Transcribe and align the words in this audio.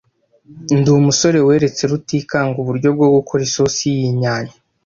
Ndi 0.77 0.89
umusore 0.99 1.37
weretse 1.47 1.81
Rutikanga 1.91 2.55
uburyo 2.59 2.89
bwo 2.95 3.07
gukora 3.15 3.41
isosi 3.49 3.83
y'inyanya. 3.95 4.55